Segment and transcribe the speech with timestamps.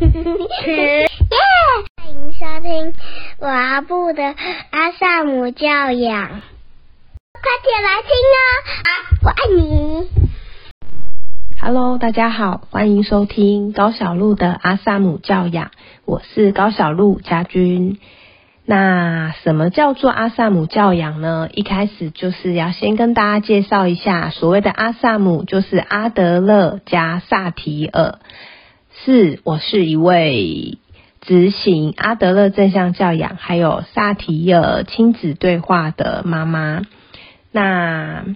[0.00, 1.08] 耶！
[1.96, 2.94] 欢迎收听
[3.40, 4.22] 我阿布的
[4.70, 8.38] 阿萨姆教养，快点来听哦！
[8.84, 8.90] 啊，
[9.24, 10.08] 我爱你。
[11.60, 15.72] Hello，大家好，欢迎收听高小鹿的阿萨姆教养，
[16.04, 17.98] 我是高小鹿家君。
[18.64, 21.48] 那什么叫做阿萨姆教养呢？
[21.52, 28.20] 一开始就是要先跟大家介绍一下，所谓的阿萨姆就是阿德勒加萨提尔。
[29.10, 30.76] 是，我是一位
[31.22, 36.82] 执行阿德勒正向教养还有萨提尔亲子对话的妈妈。
[37.50, 38.26] 那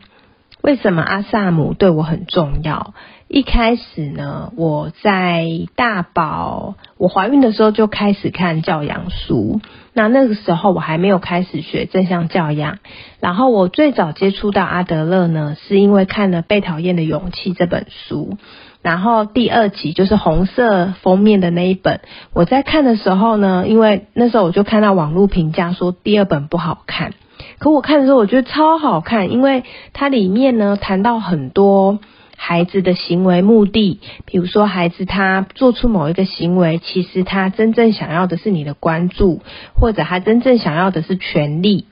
[0.62, 2.94] 为什么阿萨姆对我很重要？
[3.28, 9.60] 一开始呢，我在大宝我怀孕的时候就开始看教养书。
[9.92, 12.78] 那那个时候我还没有开始学正向教养。
[13.20, 18.38] 然后我最早接触到阿德勒呢，是因为看了《被讨厌的勇气》这本书。
[18.82, 22.00] 然后第二集就是红色封面的那一本。
[22.34, 27.14] 我在看的时候呢，因为那时候我就看到网络评价说第二本不好看。
[27.58, 32.00] 可我看的时候，我觉得超好看，因为它里面呢谈到很多。
[32.34, 39.42] 孩子的行为目的，比如说孩子他做出某一个行为，其实他真正想要的是你的关注，
[39.74, 41.86] 或者他真正想要的是权利，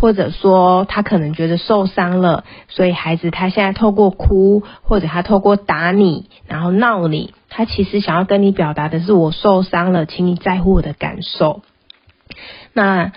[0.00, 11.62] 或者说他可能觉得受伤了，所以孩子他现在透过哭，或者他透过打你，然后闹你，他其实想要跟你表达的是我受伤了，请你在乎我的感受。
[12.72, 13.12] 那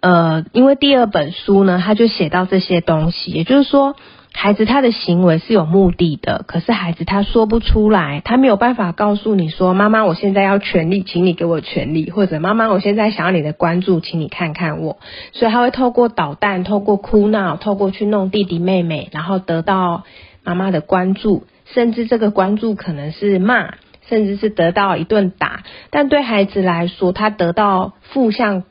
[0.00, 3.94] 呃，因为第二本书呢，他就写到这些东西，也就是说。
[4.32, 14.98] 孩子他的行为是有目的的，可是孩子他说不出来，他没有办法告诉你说：“妈妈，我现在要权利，请你给我权利。”或者“妈妈，我现在想要你的关注，请你看看我。”
[15.34, 20.04] 所以他会透过捣蛋，透过哭闹，透过去弄弟弟妹妹，然后得到
[20.42, 23.74] 妈妈的关注，甚至这个关注可能是骂，
[24.08, 25.64] 甚至是得到一顿打。
[25.90, 28.62] 但对孩子来说，他得到负向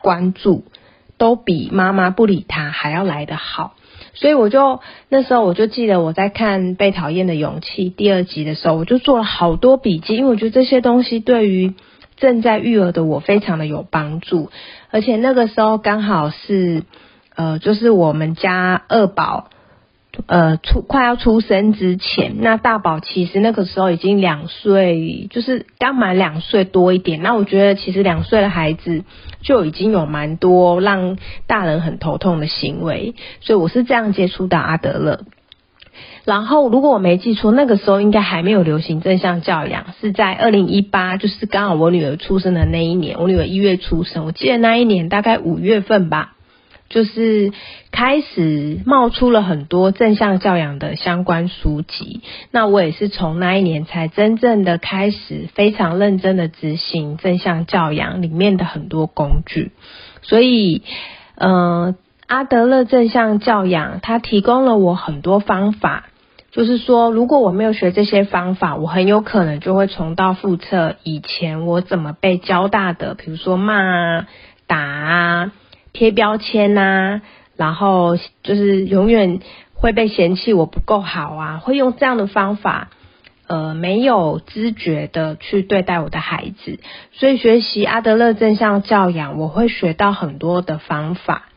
[0.00, 0.64] 关注，
[1.18, 3.74] 都比妈妈不理他还要来得好。
[4.20, 11.74] 所以我就那时候我就记得我在看《被讨厌的勇气》第二集的时候，我就做了好多笔记，因为我觉得这些东西对于
[12.16, 14.50] 正在育儿的我非常的有帮助，
[14.90, 16.82] 而且那个时候刚好是
[17.36, 19.50] 呃，就是我们家二宝。
[20.26, 27.22] 呃，出快要出生之前，那大宝其实那个时候已经两岁，就是刚满两岁多一点。
[27.22, 29.04] 那我觉得其实两岁的孩子
[29.40, 35.20] 就已经有蛮多让大人很头痛的行为，所以我是这样接触到阿德勒。
[36.24, 43.16] 然后如果我没记错，那个时候应该还没有流行正向教养，是在二零一八，就是刚好我女儿出生的那一年。
[43.18, 46.34] 我女儿一月出生，我记得那一年大概五月份吧。
[46.88, 47.52] 就是
[47.92, 59.72] 开始冒出了很多正向教养的相关书籍，那我也是从那一年才真正的开始非常认真的执行正向教养里面的很多工具，
[60.22, 60.82] 所以，
[61.34, 61.94] 呃，
[62.26, 66.06] 阿德勒正向教养它提供了我很多方法，
[66.52, 74.26] 就是说如果我没有学这些方法，我很有可能就会重蹈覆辙以前我怎么被教大的，比如说骂啊、
[74.66, 75.52] 打啊。
[75.98, 77.22] 贴标签呐，
[77.56, 79.40] 然后就是永远
[79.74, 82.90] 会被嫌弃我不够好啊，会用这样的方法，
[83.48, 86.78] 呃，没有知觉的去对待我的孩子。
[87.10, 91.48] 所以学习阿德勒正向教养，我会学到很多的方法。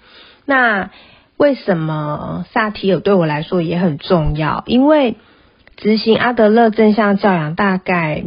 [0.45, 0.89] 那
[1.37, 4.63] 为什么萨提尔对我来说也很重要？
[4.65, 5.17] 因为
[5.77, 8.23] 执行阿德勒正向教养大概。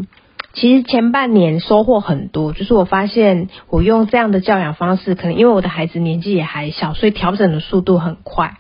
[0.55, 8.59] 其实前半年收获很多，就是我发现我用这样的教养方式，可能因为我的孩子年纪也还小，所以调整的速度很快。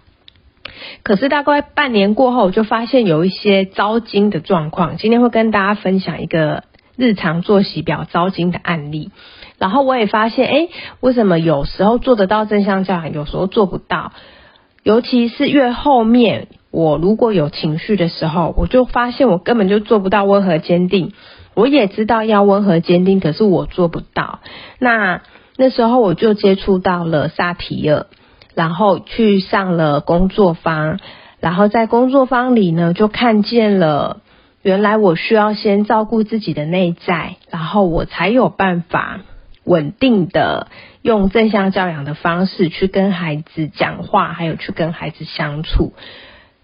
[1.04, 4.96] 可是大概半年过后，我就发现有一些糟精的状况。
[4.96, 6.64] 今天会跟大家分享一个
[6.96, 9.10] 日常作息表糟精的案例。
[9.58, 10.68] 然后我也发现，哎，
[10.98, 14.12] 为什么有时候做得到正向教养，有时候做不到？
[14.82, 21.12] 尤其是越后面，我如果有情绪的时候，我就发现我根本就做不到温和坚定。
[21.54, 24.40] 我也知道要温和坚定，可是我做不到。
[24.78, 25.22] 那
[25.56, 28.06] 那时候我就接触到了萨提尔，
[28.54, 30.98] 然后去上了工作坊，
[31.38, 34.20] 然后在工作坊里呢，就看见了
[34.62, 39.20] 原来我需要先照顾自己的内在，然后我才有办法
[39.64, 40.66] 稳定的
[41.02, 45.92] 用正向教养的方式去跟孩子讲话，还有去跟孩子相处。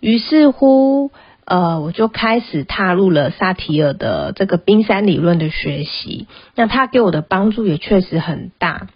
[0.01, 1.13] 于是乎。
[1.51, 6.29] 呃，我就开始踏入了萨提尔的这个冰山理论的学习。
[6.55, 8.87] 那他给我的帮助也确实很大，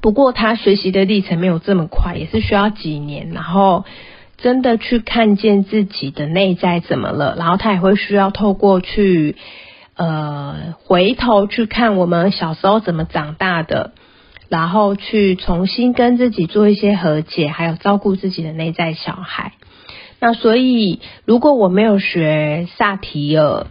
[0.00, 3.30] 不过他学习的历程没有这么快，也是需要几年。
[3.30, 3.84] 然后
[4.38, 9.34] 真的去看见自己的内在怎么了，然后他也会需要透过去
[9.96, 13.94] 呃回头去看我们小时候怎么长大的，
[14.48, 19.54] 然后去重新跟自己做一些和解，还有照顾自己的内在小孩。
[20.20, 23.66] 那所以，如果我没有学萨提尔，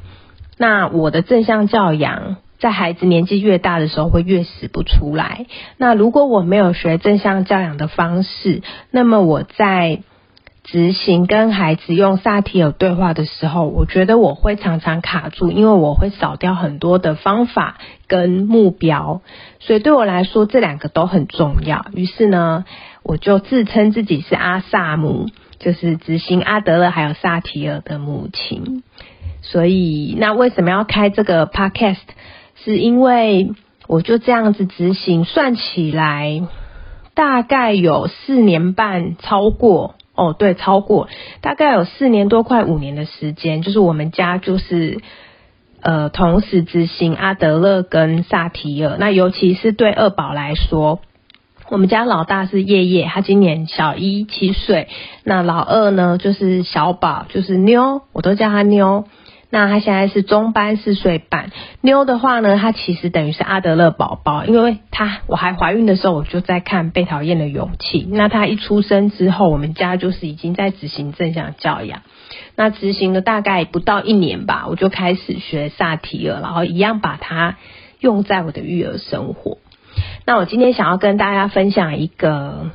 [0.57, 5.45] 那我的正向教养在孩子年纪越大的时候会越使不出来。
[5.77, 8.61] 那如果我没有学正向教养的方式，
[8.91, 10.01] 那么我在
[10.63, 19.21] 执行跟孩子用萨提尔对话的时候，我觉得我会常常卡住，因为我会少掉很多的方法跟目标。
[19.59, 21.85] 所以对我来说，这两个都很重要。
[21.93, 22.65] 于是呢，
[23.03, 25.27] 我就自称自己是阿萨姆。
[25.59, 28.81] 就是执行阿德勒还有萨提尔的母亲，
[29.41, 31.97] 所以那为什么要开这个 podcast？
[32.55, 33.51] 是因为
[33.87, 36.41] 我就这样子执行，算起来
[37.13, 41.09] 大概有四年半，超过哦，对，超过
[41.41, 45.01] 大概有四年多，快五年的时间，就是我们家就是
[45.81, 51.01] 呃同时执行阿德勒跟萨提尔，那尤其是对二宝来说。
[51.69, 54.87] 我们家老大是叶叶，他今年小一七岁。
[55.23, 59.05] 那老二呢，就是小宝，就是妞，我都叫他妞。
[59.51, 61.51] 那他现在是中班四岁半。
[61.81, 68.03] 妞的话呢，他其实等于是阿德勒宝宝，因为他我还怀孕的时候，我就在看《被讨厌的勇气》。
[68.09, 72.01] 那他一出生之后，我们家就是已经在执行正向教养。
[72.55, 77.57] 那执行了大概不到一年吧，我就开始学萨提尔，然后一样把它
[77.99, 79.59] 用在我的育儿生活。
[80.25, 82.67] 那我今天想要跟大家分享一个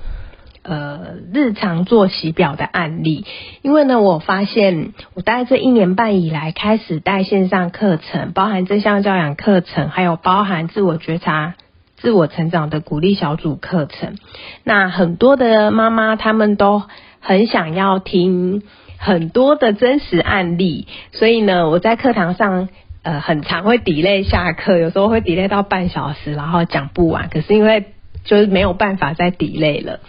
[0.62, 3.26] 呃日常作息表的案例，
[3.62, 11.54] 因为呢，我发现我大概这一年半以来开始带线上课程，包含正向教养课程，还有包含自我觉察、
[11.96, 14.16] 自我成长的鼓励小组课程。
[14.64, 16.82] 那很多的妈妈她们都
[17.20, 18.62] 很想要听
[18.98, 22.68] 很多的真实案例，所以呢，我在课堂上。
[23.04, 27.28] 呃，很长会 delay 下课，有时候会 delay 到半小时，然后讲不完。
[27.28, 27.92] 可是因为
[28.24, 30.00] 就是没有办法再 delay 了。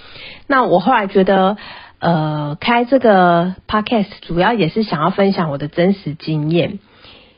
[0.48, 1.58] 那我后来觉得，
[2.00, 6.80] 呃，开这个 podcast 主要也是想要分享我的真实经验。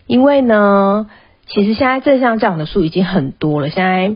[0.06, 1.10] 因为呢，
[1.48, 4.16] 其实现在正向教养的书已经很多了，现在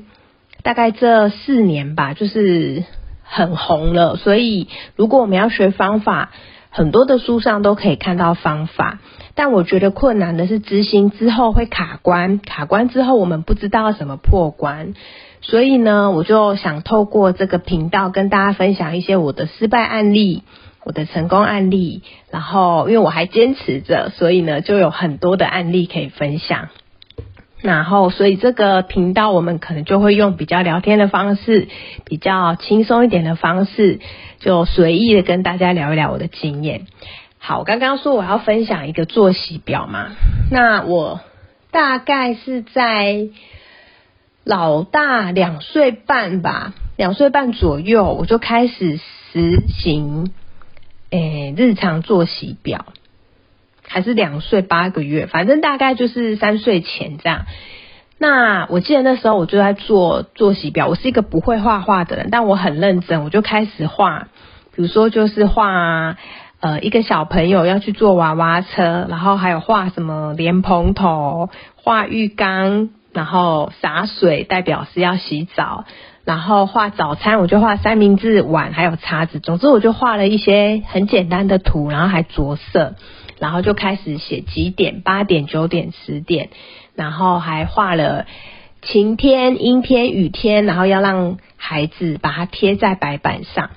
[0.62, 2.84] 大概这四年吧，就是
[3.24, 4.16] 很红了。
[4.16, 6.30] 所以如果我们要学方法，
[6.70, 9.00] 很多的书上都可以看到方法。
[9.36, 14.94] 但我觉得困难的是执行之后会卡关，卡关之后我们不知道怎么破关，
[15.42, 20.44] 所以呢，我就想透过这个频道跟大家分享一些我的失败案例、
[20.84, 26.70] 我的成功案例，然后因为我还坚持着，所以呢就有很多的案例可以分享。
[27.64, 31.68] 然后，所以这个频道我们可能就会用比较聊天的方式，
[32.06, 34.00] 比较轻松一点的方式，
[34.40, 36.88] 就随意的跟大家聊一聊我的经验。
[37.44, 40.10] 好，我刚刚说我要分享一个作息表嘛，
[40.52, 41.22] 那我
[41.72, 43.30] 大概是在
[44.44, 50.32] 老大两岁半吧，两岁半左右我就开始实行
[51.10, 52.86] 诶日常作息表，
[53.88, 57.48] 还是两岁八个月，反正大概就是三岁前这样。
[58.20, 64.28] 那我记得那时候我就在做作息表，我是一个不会画画的人，但我很认真，我就开始画，
[64.76, 66.18] 比如说就是画。
[66.62, 75.86] 呃，一个小朋友要去坐娃娃车，然后还有画什么莲蓬头、画浴缸，然后洒水代表是要洗澡，
[76.24, 82.94] 然后画早餐，我就画三明治碗还有叉子，总之我就画了一些很简单的图，然后还着色，
[83.40, 86.50] 然后就开始写几点，八点、九点、十点，
[86.94, 88.28] 然后还画了
[88.84, 93.72] 晴天、阴天、雨天，然后要让孩子把它贴在白板上。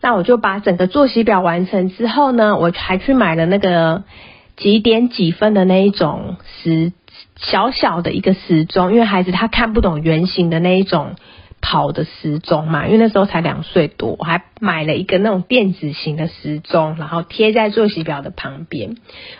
[0.00, 4.04] 那我就把整个作息表完成之后呢，我还去买了那个
[4.56, 6.92] 几点几分的那一种时
[7.36, 11.16] 小小的一个时钟，因为孩子他看不懂圆形的那一种
[11.60, 18.96] 跑的时钟嘛，因为那时候才两岁多，我还买了一个那种电子型的时钟，然后贴在作息表的旁边。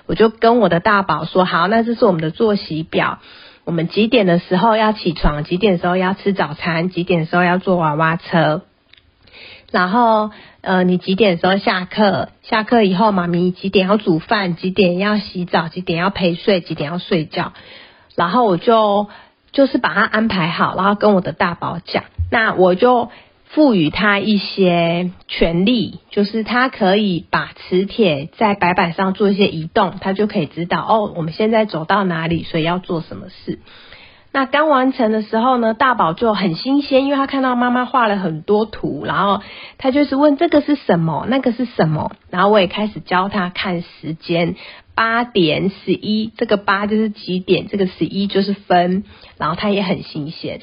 [0.06, 3.20] 我就跟我的大宝说：“好，那这是我们的作息表，
[3.64, 8.62] 我们几点的时候要起床，几点的时候要吃早餐，几点的时候要坐娃娃车。”
[9.70, 10.30] 然后，
[10.62, 12.30] 呃，你几点时候下课？
[12.42, 14.56] 下课以后，妈咪几点要煮饭？
[14.56, 15.68] 几点要洗澡？
[15.68, 16.60] 几点要陪睡？
[16.60, 17.52] 几点要睡觉？
[18.16, 19.08] 然后我就
[19.52, 22.04] 就是把它安排好，然后跟我的大宝讲。
[22.30, 23.10] 那我就
[23.44, 33.60] 赋予他一些权利，就是他可以把磁铁在白板上做一些移动，他就可以知道哦，我们现在走到哪里，所以要做什么事。
[34.32, 39.42] 那刚完成的时候呢，大宝就很新鲜，因为他看到妈妈画了很多图，然后
[39.76, 44.54] 他就是问这个是什么，那个是什么，然后我也开始教他看时间，
[44.94, 49.02] 八点十一，这个八就是几点，这个十一就是分，
[49.36, 50.60] 然后他也很新鲜。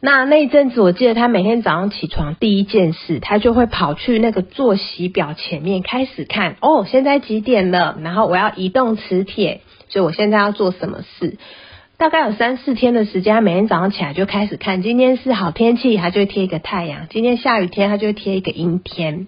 [0.00, 7.98] 那那一阵子，我记得他每天早上起床第一件事，他就会跑去那个作息表前面开始看，哦，现在几点了？
[8.00, 11.36] 然后我要移动磁铁，所以我现在要做什么事？
[11.98, 19.26] 大概有三四天的时间，他每天早上起来就开始看，今天是好天气，他就会贴一个太阳；今天下雨天，他就会贴一个阴天。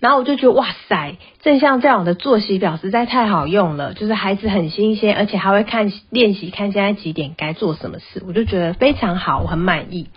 [0.00, 10.08] 然后我就觉得哇塞，正像这样的作息表实在太好用了，就是孩子很新鲜，而且还会看练习看现在几点该做什么事，我就觉得非常好，我很满意。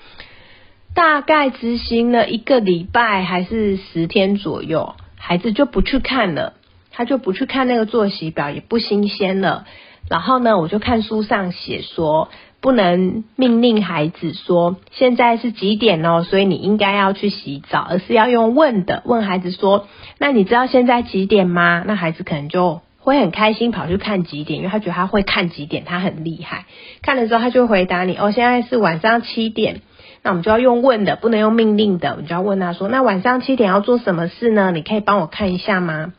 [0.96, 6.54] 大概执行了一个礼拜还是十天左右，孩子就不去看了，
[6.90, 9.66] 他就不去看那个作息表，也不新鲜了。
[10.10, 12.30] 然后呢，我就看书上写说。
[12.62, 19.88] 不能命令孩子说现在是几点哦，所以你应该要去洗澡，而是要用问的，问孩子说
[20.20, 26.66] ：“那你知道现在几点吗？”那孩子可能就会很开心跑去看几点，因为他觉得他会看几点，他很厉害。
[27.02, 29.80] 看了之后他就回答你：“哦，现在是晚上七点。”
[30.22, 34.72] 那我们就要用问的，不能用命令的，我们就要问他说：“那晚上七点要做什么事呢？
[34.74, 36.12] 你可以帮我看一下吗？”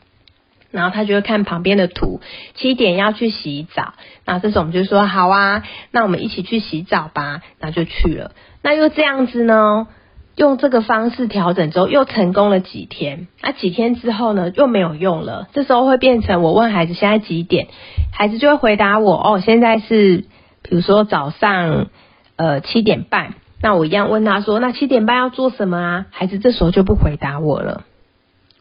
[0.71, 2.21] 然后他就会看旁边的图，
[2.55, 3.93] 七点要去洗澡，
[4.25, 8.31] 那这时候我们就说好啊，那我们一起去洗澡吧，那就去了。
[8.63, 9.87] 那又这样子呢，
[10.35, 13.27] 用这个方式调整之后，又成功了几天。
[13.41, 15.47] 那几天之后呢，又没有用了。
[15.53, 17.67] 这时候会变成我问孩子现在几点，
[18.13, 20.25] 孩子就会回答我哦，现在是
[20.61, 21.87] 比如说早上
[22.37, 23.33] 呃七点半。
[23.63, 26.05] 那我一样问他说，那七点半要做什么啊？
[26.09, 27.83] 孩子这时候就不回答我了。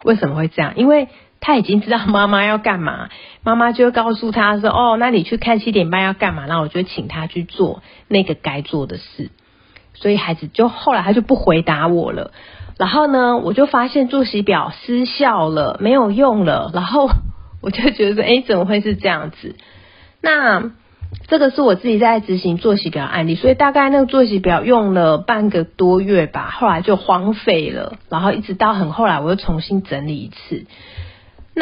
[0.02, 0.74] 为什么会这样？
[0.76, 1.08] 因为
[1.40, 3.08] 他已经知道妈妈要干嘛，
[3.42, 9.30] 妈妈就会告诉他说：“哦，那你去看七点半要干嘛？”那我就请他去做那个该做的事。
[9.94, 12.30] 所以孩子就后来他就不回答我了。
[12.78, 16.70] 然后呢，我就发现作息表失效了，没有用了。
[16.72, 17.10] 然后
[17.60, 19.56] 我就觉得说，哎，怎么会是这样子？
[20.22, 20.70] 那
[21.26, 27.98] 这个是我自己在执行作息表案例，所以大概那个作息表用了半个多月吧，后来就荒废了。
[28.08, 30.66] 然后一直到很后来，我又重新整理一次。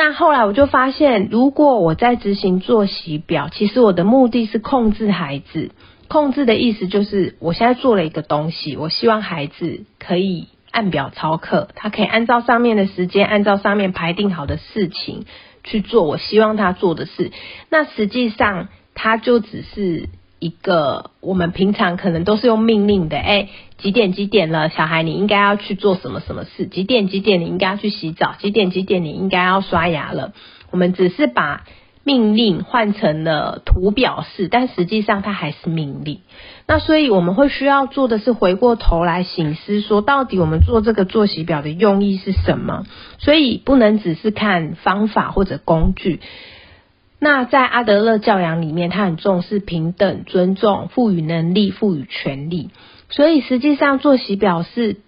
[0.01, 5.73] 那后来我就发现，如果我在执行作息表，其实我的目的是控制孩子。
[6.07, 15.25] 控制的意思就是，我现在做了一个东西，我希望孩子可以按表操课，他可以按照上面的时间，按照上面排定好的事情
[15.65, 16.05] 去做。
[16.05, 17.33] 我希望他做的事，
[17.69, 20.09] 那实际上他就只是。
[20.39, 26.67] 一个我们平常可能都是用命令的，哎，几点几点了，小孩你应该要去做什么什么事？
[26.67, 28.35] 几点几点你应该要去洗澡？
[28.39, 30.33] 几点几点你应该要刷牙了？
[30.71, 31.65] 我们只是把
[32.05, 36.21] 命令换成了图表式，但实际上它还是命令。
[36.67, 42.85] 那所以我们会需要做的是回过头来醒思，说到底我们做这个作息表的用意是什么？
[43.19, 46.21] 所以不能只是看方法或者工具。
[47.21, 52.71] 那在阿德勒教养里面，他很重视平等、尊重、赋予能力、赋予权利，
[53.11, 54.99] 所以实际上作息表示。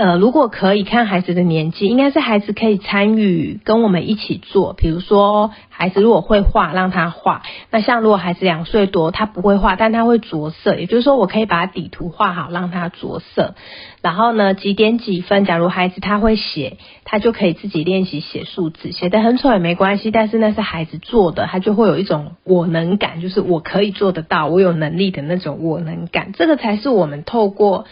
[0.00, 4.72] 呃，如果可以看孩子的年纪，应该是孩子可以参与跟我们一起做。
[4.72, 7.42] 比如说，孩子如果会画，让他画。
[7.70, 13.54] 那像如果孩子两岁多，他不会画，但他会着色，也就是说，我可以把底图画好，让他着色。
[14.00, 15.44] 然后呢，几点几分？
[15.44, 20.10] 假如孩子他会写，他就可以自己练习写数字，写得很丑也没关系。
[20.10, 26.32] 但是那是孩子做的，他就会有一种我能感，就是我可以做得到，我有能力的那种我能感。
[26.32, 27.84] 这个才是我们透过。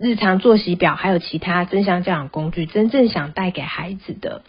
[0.00, 4.42] 日常作息表还有其他正向教养工具，真正想带给孩子的。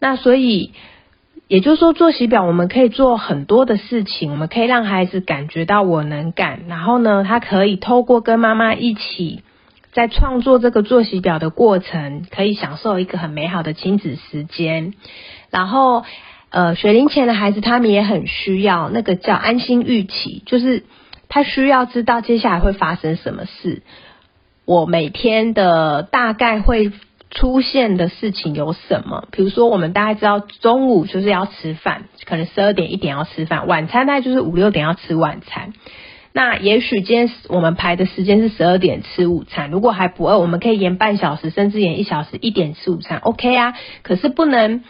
[0.00, 0.72] 那所以，
[1.46, 9.42] 也就是说，作息表我们可以做很多的事情，我们可以让孩子感觉到我能干，然后呢，他可以透过跟妈妈一起
[9.92, 14.94] 在创作这个作息表的过程，可以享受一个很美好的亲子时间。
[15.50, 16.04] 然后，
[16.50, 20.84] 呃，学龄前的孩子他们也很需要那个叫安心预期，就是
[21.28, 23.82] 他需要知道接下来会发生什么事。
[24.68, 26.92] 我每天的大概会
[27.30, 29.26] 出现的事情有什么？
[29.32, 35.72] 比如说，我们大概知道中午就是要吃饭，可能十二点一点要吃饭；晚餐大概就是五六点要吃晚餐。
[36.34, 43.72] 那也许今天我们排的时间是十二点吃午餐，如果还不饿，我们可以延半小时，甚至延一小时，一点吃午餐，OK 啊？
[44.02, 44.84] 可是不能，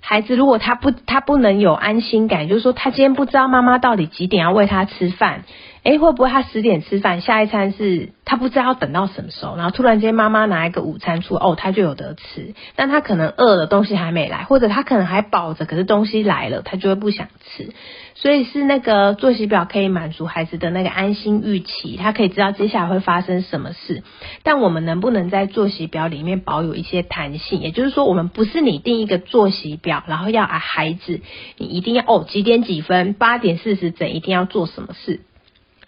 [0.00, 5.44] 孩子如果他不他不能有安心感，就是说他今天不知道妈妈到底几点要喂他吃饭。
[5.86, 12.54] 诶，会不会他十点吃饭，下一餐是他不知道要等到什么时候，然后突然间妈妈拿一个午餐出，哦，他就有得吃。
[12.74, 17.72] 但他可能饿了，东西还没来，或者他可能还饱着，可是东西来了，他就会不想吃。
[18.16, 24.02] 所以是那个作息表可以满足孩子的那个安心预期，他可以知道接下来会发生什么事。
[24.42, 27.60] 但我们能不能在作息表里面保有一些弹性？
[27.60, 31.20] 也就是说，我们不是你定一个作息表，然后要啊孩子
[31.58, 35.20] 你一定要哦几点几分八点四十整一定要做什么事。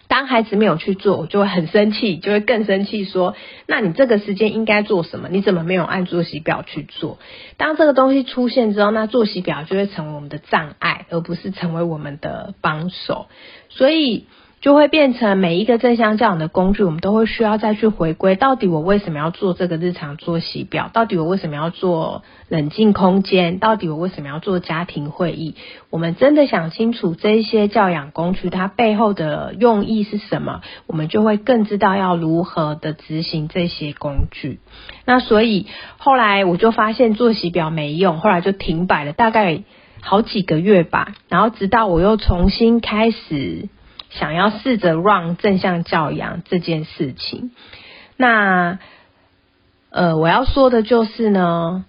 [0.09, 3.35] 当孩子没有去做，我就会很生气，就会更生气，说：
[3.67, 5.29] 那你这个时间应该做什么？
[5.31, 7.19] 你怎么没有按作息表去做？
[7.55, 13.27] 当这个东西出现之后，那作息表就会成为我们的障碍，而不是成为我们的帮手。
[13.69, 14.25] 所以。
[14.61, 20.89] 就会变成每一个正向教养的工具，我们都会需要再去回归，到底我为什么要做这个日常作息表？
[20.91, 23.59] 到底我为什么要做冷静空间？
[23.59, 25.55] 到底我为什么要做家庭会议？
[25.89, 34.59] 我们真的想清楚这些教养工具它背后的用意是什么，我们就会更知道要如何的执行这些工具。
[35.05, 39.63] 那所以后来我就发现作息表没用，后来就停摆了，大概
[40.01, 41.13] 好几个月吧。
[41.29, 43.69] 然后直到我又重新开始。
[44.09, 47.51] 想要试着让正向教养这件事情，
[48.17, 48.79] 那
[49.91, 51.85] 呃，我要说的就是呢，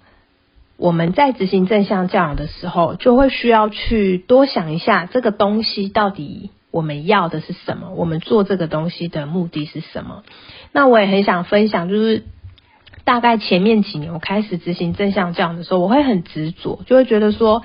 [0.76, 10.22] 我们在执行正向教养的时候，就会需要去多想一下这个东西到底我们要的是什么，我们做这个东西的目的是什么。
[10.72, 12.24] 那我也很想分享，就是
[13.04, 17.62] 大概前面几年我开始执行正向教养的时候，我会很执着，就会觉得说。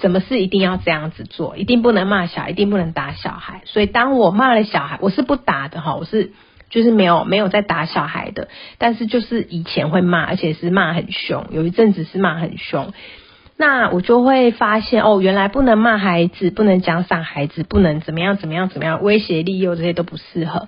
[0.00, 3.62] 什么事一定要这样子做，一定不能骂小孩，一定不能打小孩。
[3.64, 6.32] 所以当我骂了小孩，我是不打的哈，我是
[6.68, 8.48] 就是没有没有在打小孩的，
[8.78, 12.92] 但是就是以前会骂，而且是骂很凶，有一阵子是骂很凶。
[13.56, 20.66] 那我就会发现哦，原来不能骂孩子，不能奖赏孩子，不能怎么样怎么样怎么样，威胁利诱这些都不适合。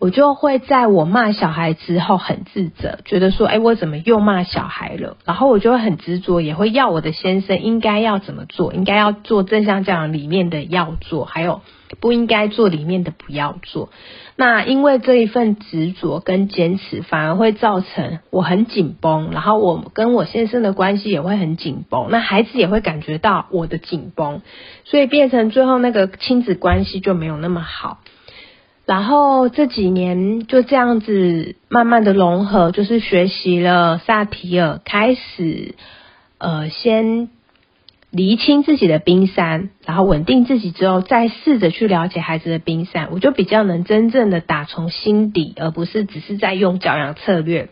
[0.00, 5.16] 我就会在我骂小孩之后很自责，觉得说，哎，我怎么又骂小孩了？
[5.24, 11.62] 然后我就会很执着，也会要我的先生应该要怎么做，应该要做正向教养里面的要做，还有
[12.00, 13.88] 不应该做里面的不要做。
[14.36, 24.42] 那因为这一份执着跟坚持，反而会造成我很紧绷，然后我跟我先生的关系也会很紧绷，那孩子也会感觉到我的紧绷，
[24.84, 28.00] 所以变成最后那个亲子关系就没有那么好。
[28.86, 35.74] 然后这几年就这样子慢慢的融合，就是学习了萨提尔，开始
[36.36, 37.30] 呃先
[38.10, 47.70] 厘清自己的冰山，然后稳定自己之后，再试着去了解孩子的冰山，我就比较能真正的打从心底，而不是只是在用教养策略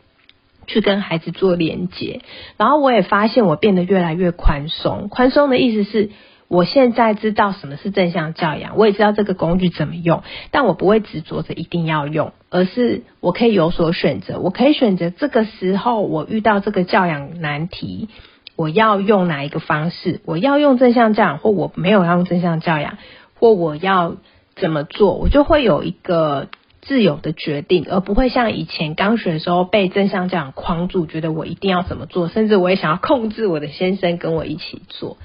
[0.67, 2.23] 去跟孩子做连接。
[2.57, 6.11] 然后我也发现我变得越来越宽松，宽松的意思是。
[6.53, 14.39] 我现在知道什么是正向教养，我也知道这个工具怎么用，但我不会执着着一定要用，而是我可以有所选择。
[14.39, 18.11] 我可以选择这个时候我遇到这个教养难题，
[18.55, 20.21] 我要用哪一个方式？
[20.27, 22.99] 我要用正向教养，或我没有要用正向教养，
[23.41, 24.17] 或我要
[24.55, 25.15] 怎么做？
[25.15, 26.49] 我就会有一个
[26.83, 35.17] 自由的决定，而不会像以前刚学的时候被正向教养框住，觉得我一定要怎么做，甚至我也想要控制我的先生跟我一起做，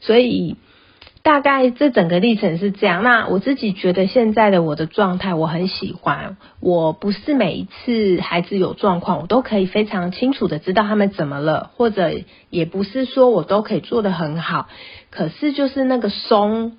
[0.00, 0.56] 所以。
[1.22, 3.02] 大概这整个历程是这样。
[3.02, 6.38] 那我自己觉得现在的我的状态我很喜欢。
[6.60, 12.12] 我不是每一次孩子有状况，我都可以非常清楚的知道他们怎么了，或者
[12.48, 14.68] 也不是说我都可以做得很好。
[15.10, 16.78] 可是就是那个松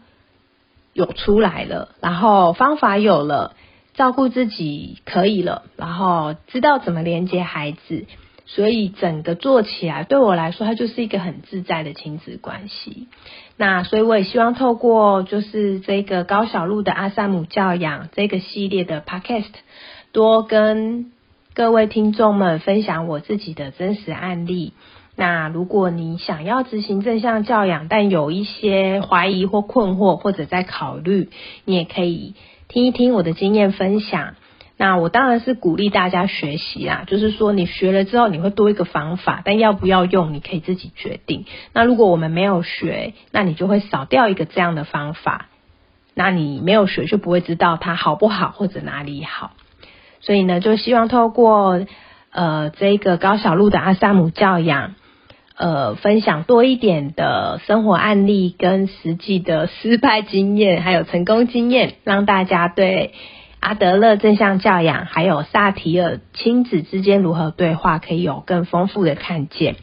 [0.93, 3.55] 有出来了，然后方法有了，
[3.93, 8.05] 照顾自己可以了，然后知道怎么连接孩子。
[8.47, 13.07] 所以整个做起来对我来说，它就是一个很自在的亲子关系。
[13.61, 19.51] 那所以我也希望透过就是这个高小路的阿萨姆教养这个系列的 podcast，
[20.11, 21.11] 多跟
[21.53, 24.73] 各位听众们分享我自己的真实案例。
[25.15, 31.29] 那如果你想要执行正向教养，但有一些怀疑或困惑，或者在考虑，
[31.63, 32.33] 你也可以
[32.67, 34.33] 听一听我的经验分享。
[34.77, 41.45] 那我当然是鼓励大家学习啦，就是说你学了之后，你会多一个方法，但要不要用，你可以自己决定。
[41.71, 45.49] 那如果我们没有学，那你就会少掉一个这样的方法，
[46.15, 49.51] 那你没有学就不会知道它好不好或者哪里好。
[50.19, 51.85] 所以呢，就希望透过
[52.31, 54.95] 呃这个高小路的阿萨姆教养，
[55.57, 63.13] 呃分享多一点的生活案例跟实际的失败经验，还有成功经验，让大家对。
[63.61, 69.75] 阿德勒正向教养，还有萨提尔亲子之间如何对话，可以有更丰富的看见。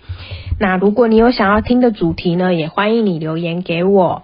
[0.60, 4.22] 那如果你有想要听的主题呢，也欢迎你留言给我。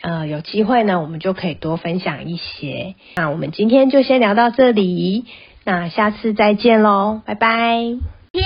[0.00, 2.94] 呃，有机会呢，我们就可以多分享一些。
[3.16, 5.26] 那我们今天就先聊到这里，
[5.64, 8.13] 那下次再见喽，拜拜。
[8.34, 8.40] 谢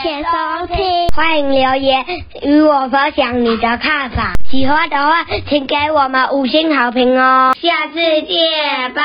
[0.00, 2.04] 谢收听，欢迎留言
[2.42, 4.34] 与我分享你的看法。
[4.48, 7.52] 喜欢的话，请给我们五星好评哦。
[7.60, 9.02] 下次见，拜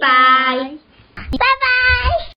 [0.00, 0.70] 拜，
[1.16, 2.33] 拜拜。